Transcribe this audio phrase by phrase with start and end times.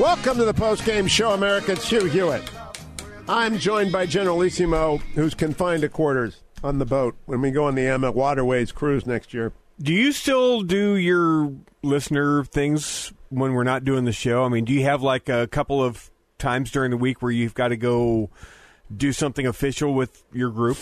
[0.00, 1.72] Welcome to the post-game show, America.
[1.72, 2.42] It's Hugh Hewitt.
[3.28, 7.74] I'm joined by Generalissimo, who's confined to quarters on the boat when we go on
[7.74, 9.52] the AmaWaterways cruise next year.
[9.78, 14.44] Do you still do your listener things when we're not doing the show?
[14.44, 17.52] I mean, do you have like a couple of times during the week where you've
[17.52, 18.30] got to go
[18.96, 20.78] do something official with your group?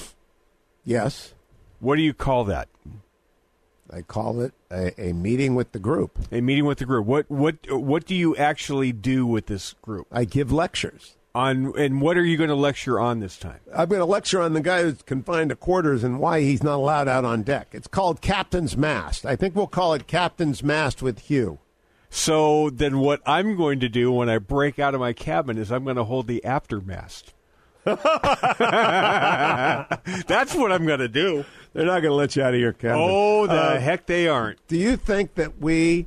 [0.85, 1.35] Yes,
[1.81, 2.69] What do you call that?
[3.93, 6.19] I call it a, a meeting with the group.
[6.31, 7.07] A meeting with the group.
[7.07, 10.07] What what what do you actually do with this group?
[10.13, 11.15] I give lectures.
[11.35, 13.61] On and what are you going to lecture on this time?
[13.75, 16.77] I'm going to lecture on the guy who's confined to quarters and why he's not
[16.77, 17.69] allowed out on deck.
[17.73, 19.25] It's called Captain's Mast.
[19.25, 21.59] I think we'll call it Captain's Mast with Hugh.
[22.11, 25.71] So then what I'm going to do when I break out of my cabin is
[25.71, 27.35] I'm going to hold the aftermast.
[30.27, 31.45] That's what I'm going to do.
[31.73, 32.99] They're not going to let you out of your cabin.
[33.01, 34.65] Oh, the Uh, heck they aren't.
[34.69, 36.07] Do you think that we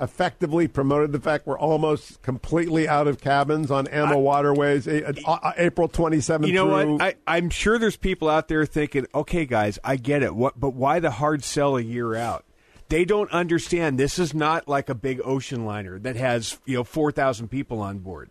[0.00, 5.88] effectively promoted the fact we're almost completely out of cabins on AmaWaterways, a- uh, April
[5.88, 6.46] 27th?
[6.46, 7.02] You know through- what?
[7.02, 10.34] I, I'm sure there's people out there thinking, okay, guys, I get it.
[10.34, 12.44] What, but why the hard sell a year out?
[12.88, 13.98] They don't understand.
[14.00, 17.82] This is not like a big ocean liner that has you know four thousand people
[17.82, 18.30] on board.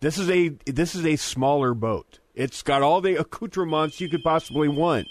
[0.00, 2.20] This is a this is a smaller boat.
[2.34, 5.08] It's got all the accoutrements you could possibly want,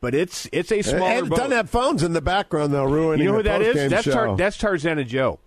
[0.00, 1.36] but it's it's a smaller and it boat.
[1.36, 3.90] doesn't have phones in the background, though, ruining you know who that is?
[3.90, 4.06] That's.
[4.06, 5.38] Tar- that's Tarzana Joe.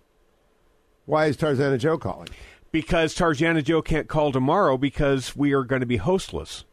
[1.04, 2.28] Why is Tarzana Joe calling?
[2.72, 6.64] Because Tarzana Joe can't call tomorrow because we are going to be hostless.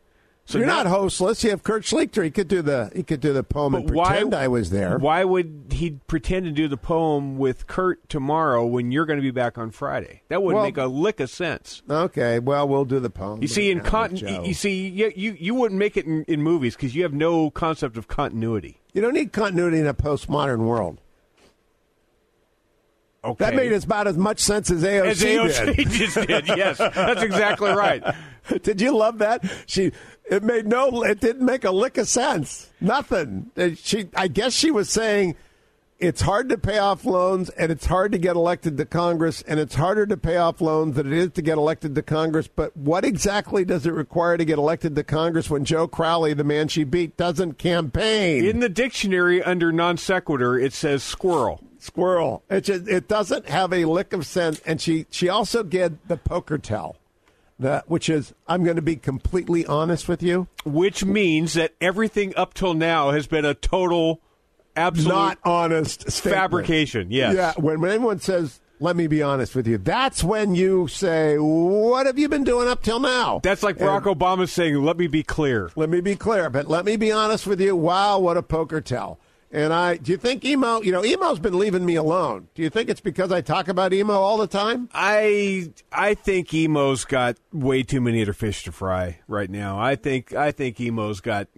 [0.46, 1.42] So You're now- not hostless.
[1.46, 2.22] You have Kurt Schlichter.
[2.22, 4.98] He could do the he could do the poem and why- pretend I was there.
[4.98, 9.24] Why would he pretend to do the poem with Kurt tomorrow when you're going to
[9.24, 10.22] be back on Friday?
[10.28, 11.82] That wouldn't Well- make a lick of sense.
[11.90, 13.42] Okay, well we'll do the poem.
[13.42, 16.76] You see, in con- you see, you you, you wouldn't make it in, in movies
[16.76, 18.82] because you have no concept of continuity.
[18.94, 21.00] You don't need continuity in a postmodern world.
[23.26, 25.90] Okay, That made about as much sense as AOC, as AOC did.
[25.92, 26.48] just did.
[26.50, 28.04] Yes, that's exactly right.
[28.64, 29.44] Did you love that?
[29.66, 29.92] She
[30.26, 32.70] it made no it didn't make a lick of sense.
[32.82, 33.52] Nothing.
[33.76, 35.36] She I guess she was saying
[36.00, 39.58] it's hard to pay off loans and it's hard to get elected to Congress and
[39.58, 42.48] it's harder to pay off loans than it is to get elected to Congress.
[42.48, 46.44] But what exactly does it require to get elected to Congress when Joe Crowley, the
[46.44, 48.44] man she beat, doesn't campaign?
[48.44, 51.62] In the dictionary under non sequitur, it says squirrel.
[51.80, 52.44] Squirrel.
[52.50, 54.60] It just, it doesn't have a lick of sense.
[54.66, 56.98] And she she also get the poker tell,
[57.60, 60.48] that which is I'm going to be completely honest with you.
[60.66, 64.22] which means that everything up till now has been a total,
[64.76, 66.36] absolute not honest statement.
[66.36, 67.08] fabrication.
[67.12, 67.36] Yes.
[67.36, 67.54] Yeah.
[67.58, 72.06] When, when anyone says, "Let me be honest with you," that's when you say, "What
[72.06, 75.24] have you been doing up till now?" That's like Barack Obama saying, "Let me be
[75.24, 77.76] clear." Let me be clear, but let me be honest with you.
[77.76, 79.20] Wow, what a poker tell.
[79.54, 80.82] And I, do you think emo?
[80.82, 82.48] You know, emo's been leaving me alone.
[82.56, 84.90] Do you think it's because I talk about emo all the time?
[84.96, 89.80] I I think emo's got way too many other fish to fry right now.
[89.80, 91.50] I think I think emo's got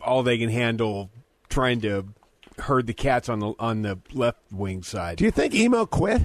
[0.00, 1.10] all they can handle
[1.48, 2.06] trying to
[2.60, 5.18] herd the cats on the on the left wing side.
[5.18, 6.22] Do you think emo quit?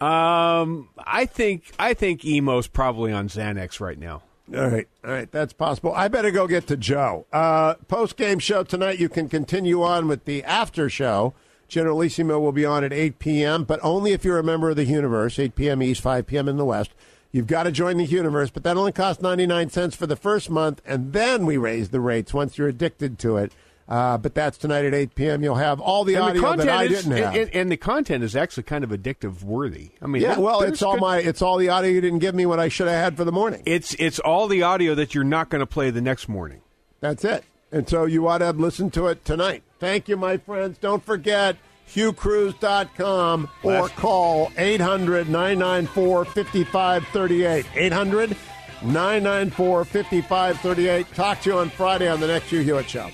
[0.00, 4.22] Um, I think I think emo's probably on Xanax right now.
[4.52, 5.92] All right, all right, that's possible.
[5.94, 7.26] I better go get to Joe.
[7.32, 8.98] Uh, Post game show tonight.
[8.98, 11.32] You can continue on with the after show.
[11.66, 14.84] Generalissimo will be on at 8 p.m., but only if you're a member of the
[14.84, 15.38] Universe.
[15.38, 15.82] 8 p.m.
[15.82, 16.48] East, 5 p.m.
[16.48, 16.92] in the West.
[17.32, 20.50] You've got to join the Universe, but that only costs 99 cents for the first
[20.50, 23.50] month, and then we raise the rates once you're addicted to it.
[23.86, 25.42] Uh, but that's tonight at 8 p.m.
[25.44, 27.34] You'll have all the And audio that I is, didn't have.
[27.36, 29.90] and, and the content is actually kind of addictive worthy.
[30.00, 32.20] I mean, yeah, there- well, it's all good- my it's all the audio you didn't
[32.20, 33.62] give me what I should have had for the morning.
[33.66, 36.62] It's it's all the audio that you're not going to play the next morning.
[37.00, 37.44] That's it.
[37.72, 39.62] And so you ought to have listened to it tonight.
[39.80, 40.78] Thank you, my friends.
[40.78, 41.56] Don't forget
[41.92, 47.66] hughcruise.com or call 800 994 5538.
[47.74, 48.36] 800
[48.82, 51.14] 994 5538.
[51.14, 53.10] Talk to you on Friday on the next Hugh Hewitt Show.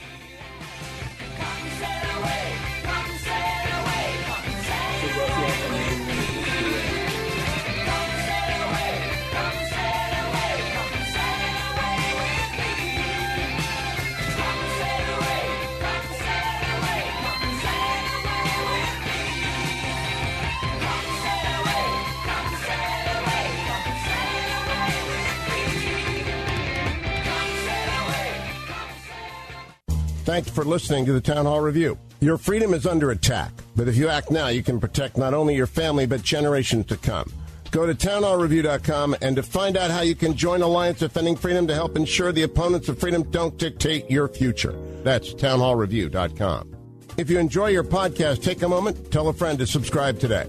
[30.30, 31.98] Thanks for listening to the Town Hall Review.
[32.20, 35.56] Your freedom is under attack, but if you act now, you can protect not only
[35.56, 37.32] your family, but generations to come.
[37.72, 41.74] Go to townhallreview.com and to find out how you can join Alliance Defending Freedom to
[41.74, 44.76] help ensure the opponents of freedom don't dictate your future.
[45.02, 46.76] That's townhallreview.com.
[47.16, 50.48] If you enjoy your podcast, take a moment, tell a friend to subscribe today.